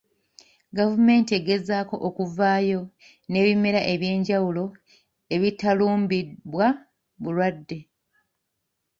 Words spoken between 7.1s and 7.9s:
bulwadde.